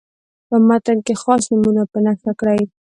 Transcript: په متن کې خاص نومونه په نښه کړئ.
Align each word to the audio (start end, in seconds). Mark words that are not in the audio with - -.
په 0.47 0.55
متن 0.67 0.97
کې 1.05 1.13
خاص 1.21 1.43
نومونه 1.51 1.83
په 1.91 1.97
نښه 2.05 2.31
کړئ. 2.39 2.61